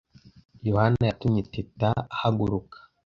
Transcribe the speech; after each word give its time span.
Yohana 0.67 1.03
yatumye 1.09 1.41
Teta 1.53 1.89
ahaguruka. 2.15 2.77